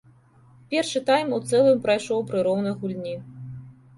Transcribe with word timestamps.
Першы 0.73 1.01
тайм 1.09 1.35
у 1.37 1.39
цэлым 1.51 1.77
прайшоў 1.85 2.25
пры 2.31 2.39
роўнай 2.47 2.75
гульні. 2.79 3.13